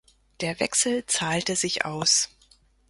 [0.39, 2.31] Der Wechsel zahlte sich aus.